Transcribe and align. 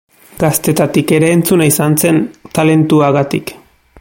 Gaztetatik 0.43 1.13
ere 1.17 1.29
entzuna 1.35 1.69
izan 1.73 1.99
zen 2.05 2.21
talentuagatik. 2.59 3.55